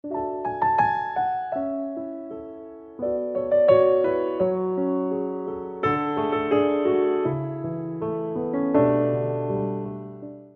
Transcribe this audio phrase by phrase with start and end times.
[0.00, 0.10] 亲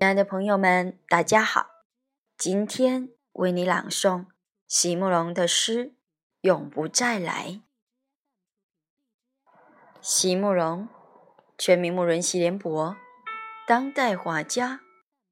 [0.00, 1.70] 爱的朋友们，大家好！
[2.36, 4.26] 今天为你朗诵
[4.68, 5.86] 席慕容的诗
[6.42, 7.46] 《永不再来》。
[10.02, 10.86] 席慕容，
[11.56, 12.94] 全名慕容席联博，
[13.66, 14.82] 当代画家、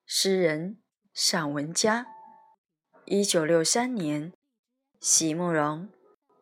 [0.07, 0.81] 诗人、
[1.13, 2.07] 散文家。
[3.11, 4.35] 一九六三年，
[5.01, 5.89] 席慕容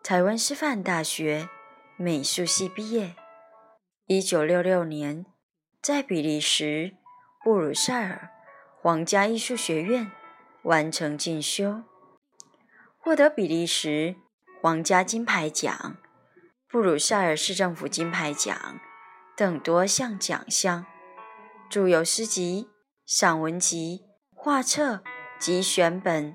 [0.02, 1.48] 台湾师范大学
[1.96, 3.14] 美术系毕业。
[4.06, 5.24] 一九六六年，
[5.80, 6.96] 在比利时
[7.44, 8.30] 布鲁塞尔
[8.82, 10.10] 皇家艺术学院
[10.64, 11.84] 完成进修，
[12.98, 14.16] 获得比利时
[14.60, 15.96] 皇家金牌奖。
[16.69, 18.80] 布鲁塞尔市政府金牌奖
[19.36, 20.84] 等多项奖项，
[21.70, 22.69] 著有诗集、
[23.06, 24.02] 散文集、
[24.34, 25.05] 画册
[25.38, 26.34] 及选本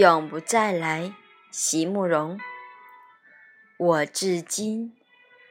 [0.00, 1.12] 永不再来，
[1.50, 2.40] 席慕容。
[3.76, 4.96] 我至今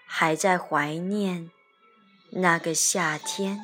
[0.08, 1.52] 还在怀念。
[2.32, 3.60] 那个夏天，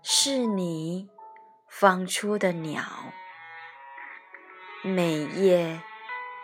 [0.00, 1.08] 是你
[1.68, 2.84] 放出的鸟，
[4.82, 5.80] 每夜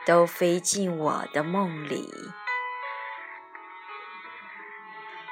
[0.04, 2.10] 都飞进我的梦里。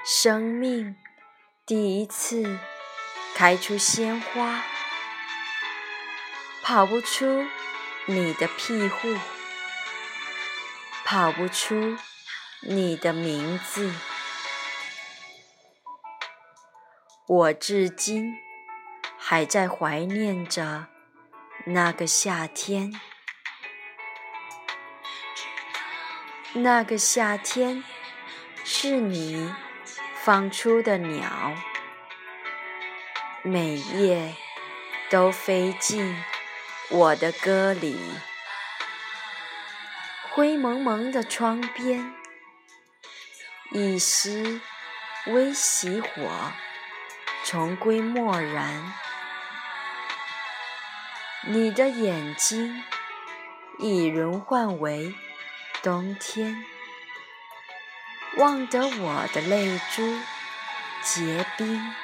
[0.04, 0.94] 生命
[1.66, 2.60] 第一次
[3.34, 4.62] 开出鲜花，
[6.62, 7.44] 跑不出
[8.06, 9.16] 你的庇护，
[11.04, 11.96] 跑不出
[12.60, 13.92] 你的名字。
[17.26, 18.38] 我至今
[19.18, 20.86] 还在怀念着
[21.66, 22.92] 那个夏天，
[26.52, 27.82] 那个夏天
[28.64, 29.52] 是你
[30.14, 31.54] 放出的鸟，
[33.42, 34.36] 每夜
[35.10, 36.22] 都飞进
[36.94, 37.98] 我的歌里。
[40.30, 42.14] 灰蒙蒙的窗边，
[43.70, 44.60] 一丝
[45.26, 46.52] 微熄火。
[47.44, 48.92] 重归漠然，
[51.46, 52.84] 你的眼睛
[53.78, 55.14] 已轮换为
[55.82, 56.64] 冬天，
[58.36, 60.18] 望得我的泪珠
[61.02, 61.94] 结冰。